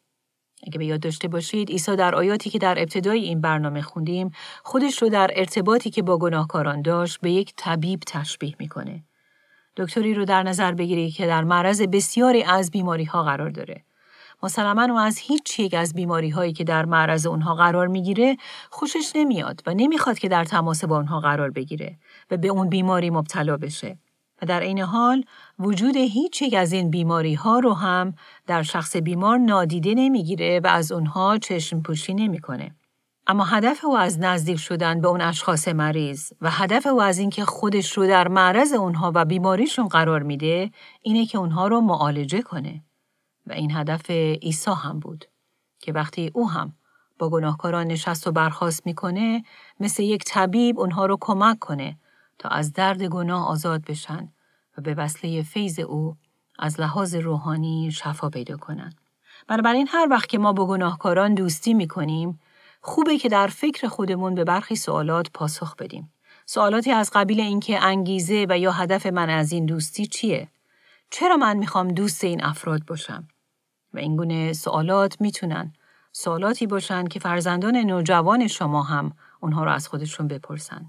[0.67, 4.31] اگه به یاد داشته باشید عیسی در آیاتی که در ابتدای این برنامه خوندیم
[4.63, 9.03] خودش رو در ارتباطی که با گناهکاران داشت به یک طبیب تشبیه می‌کنه.
[9.77, 13.83] دکتری رو در نظر بگیرید که در معرض بسیاری از بیماری ها قرار داره.
[14.43, 18.37] مسلما و از هیچ یک از بیماری هایی که در معرض اونها قرار می‌گیره
[18.69, 21.97] خوشش نمیاد و نمی‌خواد که در تماس با اونها قرار بگیره
[22.31, 23.97] و به اون بیماری مبتلا بشه.
[24.41, 25.23] و در این حال
[25.59, 28.13] وجود هیچ یک از این بیماری ها رو هم
[28.47, 32.75] در شخص بیمار نادیده نمی‌گیره و از اونها چشم پوشی نمی‌کنه.
[33.27, 37.45] اما هدف او از نزدیک شدن به اون اشخاص مریض و هدف او از اینکه
[37.45, 42.83] خودش رو در معرض اونها و بیماریشون قرار میده اینه که اونها رو معالجه کنه
[43.47, 44.09] و این هدف
[44.41, 45.25] عیسی هم بود
[45.79, 46.73] که وقتی او هم
[47.19, 49.43] با گناهکاران نشست و برخواست می‌کنه
[49.79, 51.97] مثل یک طبیب اونها رو کمک کنه
[52.39, 54.31] تا از درد گناه آزاد بشن
[54.77, 56.15] و به وسیله فیض او
[56.59, 58.95] از لحاظ روحانی شفا پیدا کنند.
[59.47, 62.39] بنابراین هر وقت که ما با گناهکاران دوستی می کنیم،
[62.81, 66.13] خوبه که در فکر خودمون به برخی سوالات پاسخ بدیم.
[66.45, 70.47] سوالاتی از قبیل اینکه انگیزه و یا هدف من از این دوستی چیه؟
[71.09, 73.27] چرا من می‌خوام دوست این افراد باشم؟
[73.93, 75.73] و این گونه سوالات می‌تونن
[76.11, 80.85] سوالاتی باشن که فرزندان نوجوان شما هم اونها رو از خودشون بپرسن.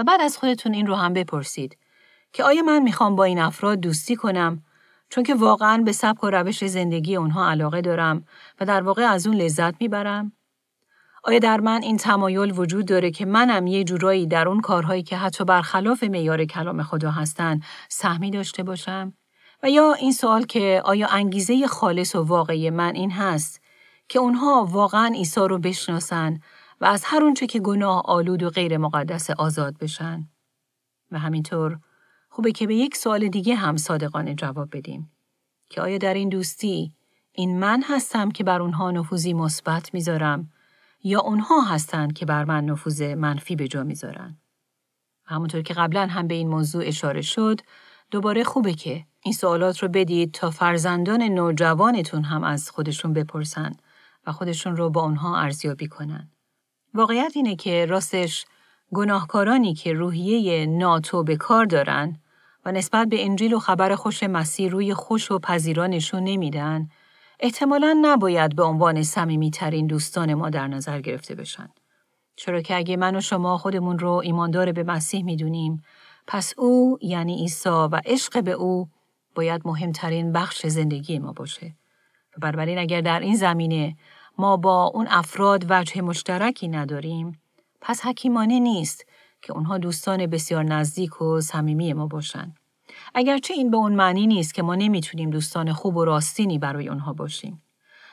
[0.00, 1.76] و بعد از خودتون این رو هم بپرسید
[2.32, 4.62] که آیا من می‌خوام با این افراد دوستی کنم
[5.08, 8.24] چون که واقعا به سبک و روش زندگی اونها علاقه دارم
[8.60, 10.32] و در واقع از اون لذت می‌برم؟
[11.24, 15.16] آیا در من این تمایل وجود داره که منم یه جورایی در اون کارهایی که
[15.16, 19.12] حتی برخلاف معیار کلام خدا هستن سهمی داشته باشم؟
[19.62, 23.60] و یا این سوال که آیا انگیزه خالص و واقعی من این هست
[24.08, 26.40] که اونها واقعا عیسی رو بشناسن
[26.80, 30.28] و از هر اونچه که گناه آلود و غیر مقدس آزاد بشن؟
[31.10, 31.78] و همینطور
[32.28, 35.12] خوبه که به یک سوال دیگه هم صادقانه جواب بدیم
[35.70, 36.92] که آیا در این دوستی
[37.32, 40.50] این من هستم که بر اونها نفوذی مثبت می‌ذارم
[41.04, 44.38] یا اونها هستند که بر من نفوذ منفی به جا می‌ذارن
[45.24, 47.60] همونطور که قبلا هم به این موضوع اشاره شد
[48.10, 53.72] دوباره خوبه که این سوالات رو بدید تا فرزندان نوجوانتون هم از خودشون بپرسن
[54.26, 56.30] و خودشون رو با اونها ارزیابی کنن.
[56.94, 58.46] واقعیت اینه که راستش
[58.94, 62.16] گناهکارانی که روحیه ناتو به کار دارن
[62.64, 66.88] و نسبت به انجیل و خبر خوش مسیح روی خوش و پذیرانشون نمیدن،
[67.40, 69.02] احتمالا نباید به عنوان
[69.52, 71.68] ترین دوستان ما در نظر گرفته بشن.
[72.36, 75.82] چرا که اگه من و شما خودمون رو ایماندار به مسیح می‌دونیم،
[76.26, 78.88] پس او یعنی عیسی و عشق به او
[79.34, 81.74] باید مهمترین بخش زندگی ما باشه.
[82.36, 83.96] و بنابراین اگر در این زمینه
[84.38, 87.42] ما با اون افراد وجه مشترکی نداریم،
[87.80, 89.06] پس حکیمانه نیست
[89.42, 92.54] که اونها دوستان بسیار نزدیک و صمیمی ما باشن.
[93.14, 97.12] اگرچه این به اون معنی نیست که ما نمی‌تونیم دوستان خوب و راستینی برای اونها
[97.12, 97.62] باشیم.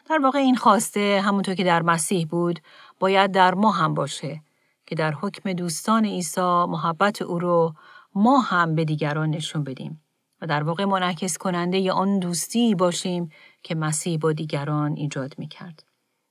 [0.10, 2.60] در واقع این خواسته همونطور که در مسیح بود
[3.00, 4.42] باید در ما هم باشه
[4.86, 7.74] که در حکم دوستان عیسی محبت او رو
[8.16, 10.02] ما هم به دیگران نشون بدیم
[10.42, 13.30] و در واقع منعکس کننده ی آن دوستی باشیم
[13.64, 15.87] که مسیح با دیگران ایجاد می کرد.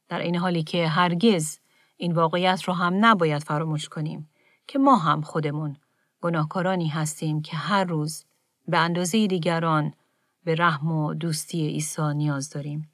[0.08, 1.58] در این حالی که هرگز
[1.96, 4.30] این واقعیت رو هم نباید فراموش کنیم
[4.66, 5.76] که ما هم خودمون
[6.20, 8.24] گناهکارانی هستیم که هر روز
[8.68, 9.94] به اندازه دیگران
[10.44, 12.90] به رحم و دوستی عیسی نیاز داریم.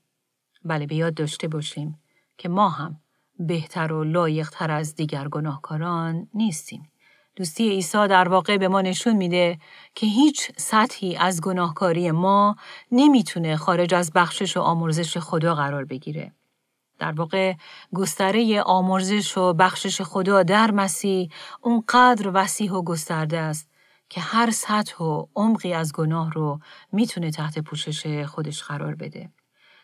[0.64, 1.98] بله به یاد داشته باشیم
[2.38, 3.00] که ما هم
[3.38, 6.92] بهتر و لایقتر از دیگر گناهکاران نیستیم.
[7.36, 9.58] دوستی عیسی در واقع به ما نشون میده
[9.94, 12.56] که هیچ سطحی از گناهکاری ما
[12.92, 16.32] نمی‌تونه خارج از بخشش و آمرزش خدا قرار بگیره.
[16.98, 17.54] در واقع
[17.94, 21.28] گستره آمرزش و بخشش خدا در مسیح
[21.60, 23.70] اونقدر وسیح و گسترده است
[24.08, 26.60] که هر سطح و عمقی از گناه رو
[26.92, 29.30] می‌تونه تحت پوشش خودش قرار بده.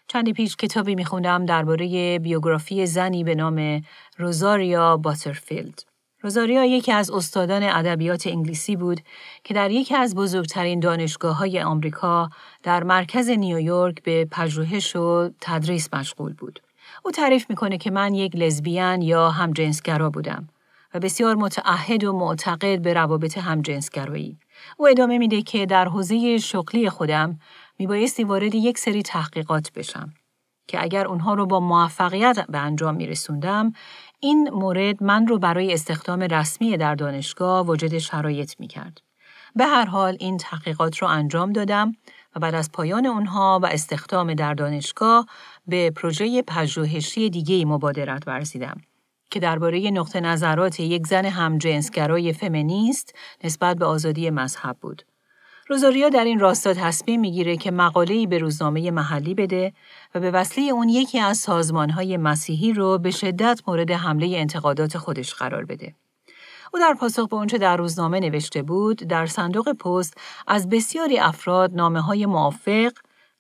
[0.08, 3.82] چندی پیش کتابی میخوندم درباره بیوگرافی زنی به نام
[4.16, 5.82] روزاریا باترفیلد.
[6.20, 9.00] روزاریا یکی از استادان ادبیات انگلیسی بود
[9.44, 12.30] که در یکی از بزرگترین دانشگاه های آمریکا
[12.62, 16.60] در مرکز نیویورک به پژوهش و تدریس مشغول بود.
[17.04, 20.48] او تعریف می‌کنه که من یک لزبیان یا همجنسگرا بودم
[20.94, 24.38] و بسیار متعهد و معتقد به روابط همجنسگرایی.
[24.76, 27.38] او ادامه میده که در حوزه شغلی خودم
[27.78, 30.12] میبایستی وارد یک سری تحقیقات بشم
[30.66, 33.72] که اگر اونها رو با موفقیت به انجام میرسوندم
[34.20, 39.00] این مورد من رو برای استخدام رسمی در دانشگاه وجود شرایط می‌کرد.
[39.56, 41.92] به هر حال این تحقیقات رو انجام دادم
[42.36, 45.26] و بعد از پایان اونها و استخدام در دانشگاه
[45.68, 48.80] به پروژه پژوهشی دیگه مبادرت ورزیدم
[49.30, 55.02] که درباره نقطه نظرات یک زن همجنسگرای فمینیست نسبت به آزادی مذهب بود.
[55.68, 59.72] روزاریا در این راستا تصمیم می‌گیره که مقاله‌ای به روزنامه محلی بده
[60.14, 65.34] و به وسیله اون یکی از سازمانهای مسیحی رو به شدت مورد حمله انتقادات خودش
[65.34, 65.94] قرار بده.
[66.74, 70.14] او در پاسخ به اونچه در روزنامه نوشته بود در صندوق پست
[70.46, 72.92] از بسیاری افراد نامه های موافق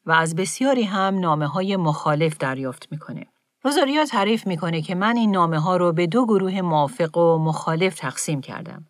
[0.08, 3.26] و از بسیاری هم نامه های مخالف دریافت می‌کنه.
[3.62, 7.94] روزاریا تعریف می‌کنه که من این نامه ها رو به دو گروه موافق و مخالف
[7.94, 8.86] تقسیم کردم.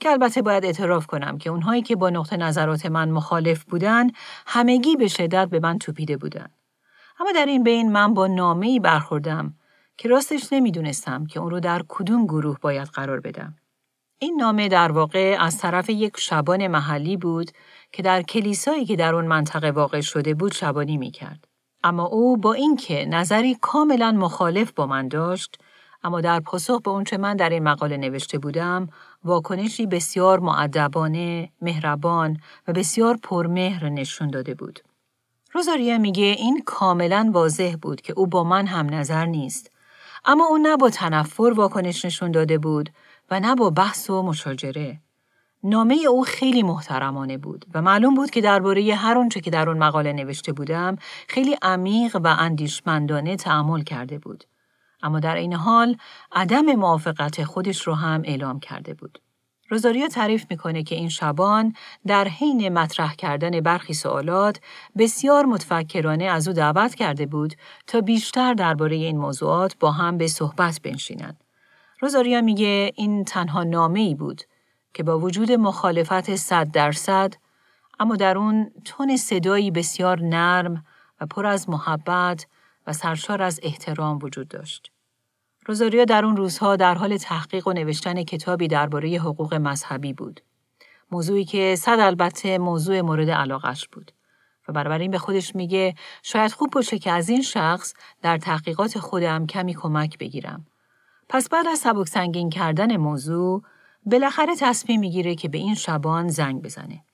[0.00, 4.10] که البته باید اعتراف کنم که اونهایی که با نقطه نظرات من مخالف بودن
[4.46, 6.48] همگی به شدت به من توپیده بودن.
[7.20, 9.54] اما در این بین من با نامه ای برخوردم
[9.96, 13.54] که راستش نمی‌دونستم که اون رو در کدوم گروه باید قرار بدم.
[14.22, 17.50] این نامه در واقع از طرف یک شبان محلی بود
[17.92, 21.48] که در کلیسایی که در اون منطقه واقع شده بود شبانی می کرد.
[21.84, 25.58] اما او با اینکه نظری کاملا مخالف با من داشت،
[26.04, 28.88] اما در پاسخ به اونچه من در این مقاله نوشته بودم،
[29.24, 34.80] واکنشی بسیار معدبانه، مهربان و بسیار پرمهر نشون داده بود.
[35.52, 39.70] روزاریا میگه این کاملا واضح بود که او با من هم نظر نیست.
[40.24, 42.90] اما او نه با تنفر واکنش نشون داده بود
[43.32, 45.00] و نه با بحث و مشاجره.
[45.64, 49.78] نامه او خیلی محترمانه بود و معلوم بود که درباره هر آنچه که در آن
[49.78, 50.96] مقاله نوشته بودم
[51.28, 54.44] خیلی عمیق و اندیشمندانه تعمل کرده بود.
[55.02, 55.96] اما در این حال
[56.32, 59.18] عدم موافقت خودش رو هم اعلام کرده بود.
[59.68, 61.74] روزاریا تعریف می‌کنه که این شبان
[62.06, 64.60] در حین مطرح کردن برخی سوالات
[64.98, 67.54] بسیار متفکرانه از او دعوت کرده بود
[67.86, 71.41] تا بیشتر درباره این موضوعات با هم به صحبت بنشینند.
[72.02, 74.42] روزاریا میگه این تنها نامه ای بود
[74.94, 77.34] که با وجود مخالفت صد درصد
[78.00, 80.84] اما در اون تون صدایی بسیار نرم
[81.20, 82.46] و پر از محبت
[82.86, 84.90] و سرشار از احترام وجود داشت.
[85.66, 90.40] روزاریا در اون روزها در حال تحقیق و نوشتن کتابی درباره حقوق مذهبی بود.
[91.10, 94.12] موضوعی که صد البته موضوع مورد علاقش بود.
[94.68, 99.46] و بنابراین به خودش میگه شاید خوب باشه که از این شخص در تحقیقات خودم
[99.46, 100.66] کمی کمک بگیرم.
[101.32, 103.62] پس بعد از سبک سنگین کردن موضوع
[104.06, 107.04] بالاخره تصمیم می‌گیره که به این شبان زنگ بزنه.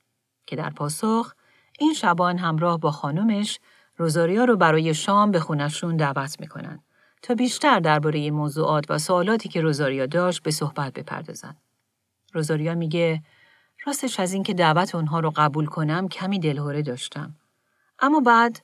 [0.45, 1.33] که در پاسخ
[1.79, 3.59] این شبان همراه با خانمش
[3.97, 6.79] روزاریا رو برای شام به خونشون دعوت می‌کنن
[7.21, 11.55] تا بیشتر درباره موضوعات و سوالاتی که روزاریا داشت به صحبت بپردازن.
[12.33, 13.23] روزاریا میگه
[13.85, 17.35] راستش از اینکه دعوت اونها رو قبول کنم کمی دلهوره داشتم.
[17.99, 18.59] اما بعد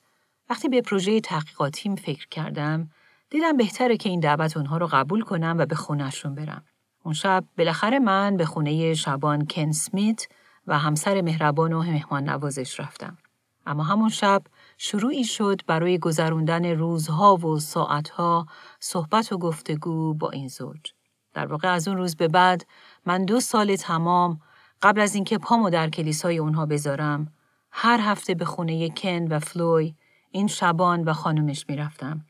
[0.50, 2.90] وقتی به پروژه تحقیقاتیم فکر کردم
[3.36, 6.64] دیدم بهتره که این دعوت اونها رو قبول کنم و به خونهشون برم.
[7.04, 10.28] اون شب بالاخره من به خونه شبان کن سمیت
[10.68, 13.18] و همسر مهربان و مهمان نوازش رفتم.
[13.66, 14.44] اما همون شب
[14.78, 18.46] شروعی شد برای گذروندن روزها و ساعتها
[18.80, 20.94] صحبت و گفتگو با این زوج.
[21.34, 22.66] در واقع از اون روز به بعد
[23.06, 24.40] من دو سال تمام
[24.82, 27.34] قبل از اینکه پامو در کلیسای اونها بذارم
[27.72, 29.96] هر هفته به خونه کن و فلوی
[30.32, 32.26] این شبان و خانمش می‌رفتم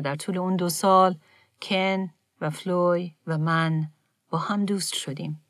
[0.00, 1.16] در طول اون دو سال
[1.62, 3.88] کن و فلوی و من
[4.30, 5.40] با هم دوست شدیم.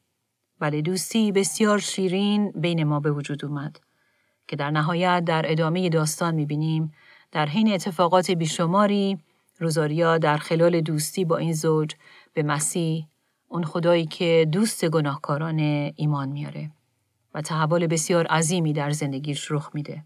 [0.61, 3.81] ولی دوستی بسیار شیرین بین ما به وجود اومد.
[4.49, 6.93] که در نهایت در ادامه داستان می‌بینیم
[7.33, 9.19] در حین اتفاقات بیشماری
[9.59, 11.95] روزاریا در خلال دوستی با این زوج
[12.35, 13.07] به مسیح
[13.49, 15.59] اون خدایی که دوست گناهکاران
[15.97, 16.71] ایمان میاره
[17.35, 20.05] و تحول بسیار عظیمی در زندگیش رخ میده.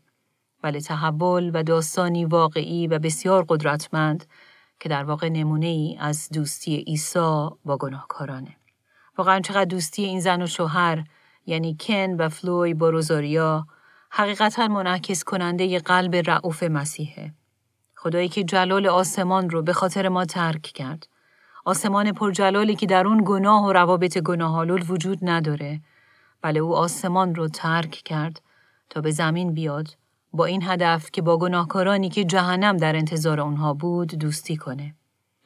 [0.63, 4.25] ولی تحول و داستانی واقعی و بسیار قدرتمند
[4.81, 8.57] که در واقع نمونه ای از دوستی عیسی با گناهکارانه.
[9.19, 11.05] واقعا چقدر دوستی این زن و شوهر
[11.47, 13.67] یعنی کن و فلوی با روزاریا
[14.11, 17.35] حقیقتا منعکس کننده قلب رعوف مسیحه.
[17.97, 21.09] خدایی که جلال آسمان رو به خاطر ما ترک کرد.
[21.65, 25.81] آسمان پرجلالی که در اون گناه و روابط گناهالود وجود نداره.
[26.43, 28.41] بله او آسمان رو ترک کرد
[28.91, 29.97] تا به زمین بیاد
[30.33, 34.95] با این هدف که با گناهکارانی که جهنم در انتظار اونها بود دوستی کنه.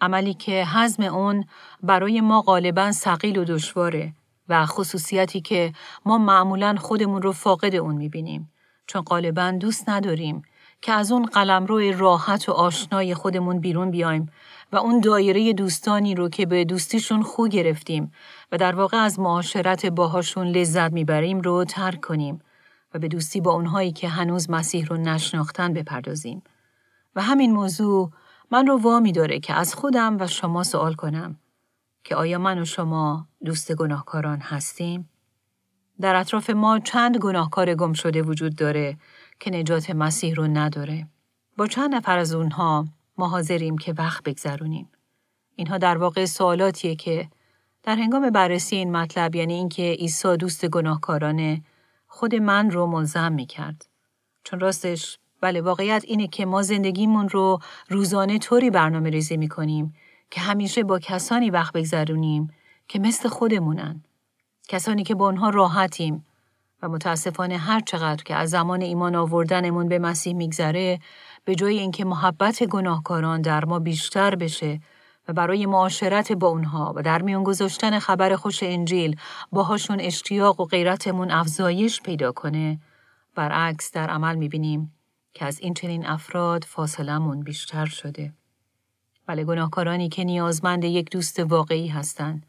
[0.01, 1.45] عملی که حزم اون
[1.83, 4.13] برای ما غالبا سقیل و دشواره
[4.49, 5.73] و خصوصیتی که
[6.05, 8.53] ما معمولا خودمون رو فاقد اون می‌بینیم.
[8.87, 10.43] چون غالبا دوست نداریم
[10.83, 14.31] که از اون قلمرو راحت و آشنای خودمون بیرون بیایم
[14.73, 18.13] و اون دایره دوستانی رو که به دوستیشون خو گرفتیم
[18.53, 22.41] و در واقع از معاشرت باهاشون لذت می‌بریم رو ترک کنیم
[22.97, 26.43] و به دوستی با اونهایی که هنوز مسیح رو نشناختن بپردازیم.
[27.17, 28.11] و همین موضوع
[28.51, 31.39] من رو وامی داره که از خودم و شما سوال کنم
[32.05, 35.09] که آیا من و شما دوست گناهکاران هستیم؟
[36.01, 38.97] در اطراف ما چند گناهکار گم شده وجود داره
[39.41, 41.09] که نجات مسیح رو نداره.
[41.57, 42.87] با چند نفر از اونها
[43.19, 44.89] ما حاضریم که وقت بگذرونیم.
[45.57, 47.29] اینها در واقع سوالاتیه که
[47.83, 51.63] در هنگام بررسی این مطلب یعنی اینکه عیسی دوست گناهکارانه
[52.17, 53.87] خود من رو ملزم می کرد.
[54.45, 57.59] چون راستش بله واقعیت اینه که ما زندگیمون رو
[57.89, 59.95] روزانه طوری برنامه ریزی می کنیم
[60.31, 62.51] که همیشه با کسانی وقت بگذرونیم
[62.89, 64.05] که مثل خودمونن.
[64.69, 66.27] کسانی که با آنها راحتیم
[66.83, 71.01] و متاسفانه هر چقدر که از زمان ایمان آوردنمون به مسیح میگذره
[71.45, 74.81] به جای اینکه محبت گناهکاران در ما بیشتر بشه
[75.29, 79.17] و برای معاشرت با اونها و در میان گذاشتن خبر خوش انجیل
[79.53, 82.81] باهاشون اشتیاق و غیرتمون افزایش پیدا کنه
[83.35, 84.95] برعکس در عمل می‌بینیم
[85.35, 88.33] که از این چنین افراد فاصلمون بیشتر شده.
[89.29, 92.47] ولی گناهکارانی که نیازمند یک دوست واقعی هستند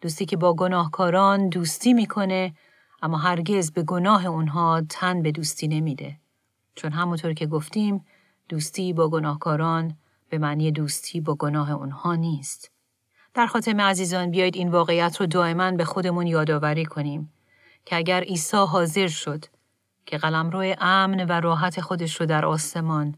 [0.00, 2.54] دوستی که با گناهکاران دوستی می‌کنه
[3.02, 6.16] اما هرگز به گناه اونها تن به دوستی نمیده.
[6.74, 8.04] چون همونطور که گفتیم
[8.48, 9.96] دوستی با گناهکاران
[10.28, 12.70] به معنی دوستی با گناه اونها نیست.
[13.34, 17.32] در خاتمه عزیزان بیایید این واقعیت رو دائما به خودمون یادآوری کنیم
[17.84, 19.44] که اگر عیسی حاضر شد
[20.06, 23.14] که قلمرو امن و راحت خودش رو در آسمان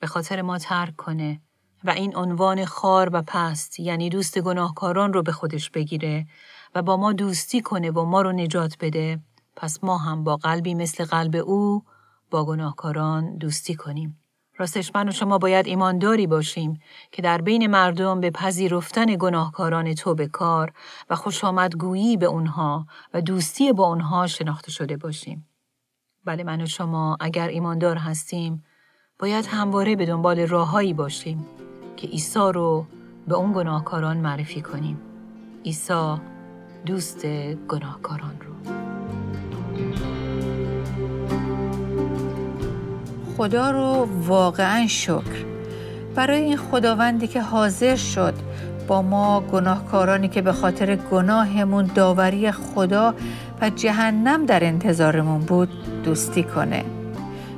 [0.00, 1.40] به خاطر ما ترک کنه
[1.84, 6.26] و این عنوان خار و پست یعنی دوست گناهکاران رو به خودش بگیره
[6.74, 9.20] و با ما دوستی کنه و ما رو نجات بده
[9.56, 11.84] پس ما هم با قلبی مثل قلب او
[12.30, 14.19] با گناهکاران دوستی کنیم.
[14.60, 16.80] راستش من و شما باید ایمانداری باشیم
[17.12, 20.72] که در بین مردم به پذیرفتن گناهکاران توبه کار
[21.10, 25.48] و خوش آمدگویی به اونها و دوستی با اونها شناخته شده باشیم.
[26.24, 28.64] بله من و شما اگر ایماندار هستیم
[29.18, 31.46] باید همواره به دنبال راههایی باشیم
[31.96, 32.86] که عیسی رو
[33.28, 35.00] به اون گناهکاران معرفی کنیم.
[35.64, 36.14] عیسی
[36.86, 37.26] دوست
[37.68, 38.50] گناهکاران رو.
[43.40, 45.44] خدا رو واقعا شکر.
[46.14, 48.34] برای این خداوندی که حاضر شد
[48.88, 53.14] با ما گناهکارانی که به خاطر گناهمون داوری خدا
[53.60, 55.68] و جهنم در انتظارمون بود
[56.04, 56.84] دوستی کنه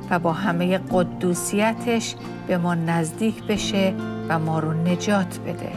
[0.09, 2.15] و با همه قدوسیتش
[2.47, 3.93] به ما نزدیک بشه
[4.29, 5.71] و ما رو نجات بده.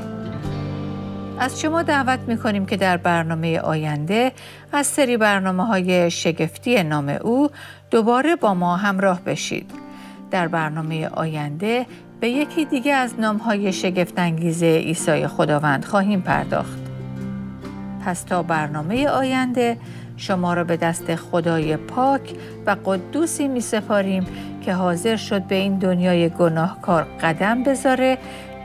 [1.39, 4.33] از شما دعوت می‌کنیم که در برنامه آینده
[4.73, 7.51] از سری برنامه های شگفتی نام او
[7.91, 9.86] دوباره با ما همراه بشید.
[10.31, 11.87] در برنامه آینده
[12.21, 16.79] به یکی دیگه از نامهای شگفتانگیز عیسی خداوند خواهیم پرداخت.
[18.05, 19.77] پس تا برنامه آینده
[20.17, 22.35] شما را به دست خدای پاک
[22.67, 24.27] و قدوسی می سپاریم
[24.63, 28.19] که حاضر شد به این دنیای گناهکار قدم بذاره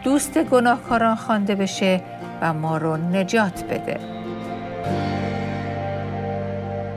[0.04, 2.02] دوست گناهکاران خوانده بشه
[2.42, 4.00] و ما رو نجات بده.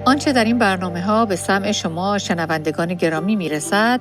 [0.07, 4.01] آنچه در این برنامه ها به سمع شما شنوندگان گرامی می رسد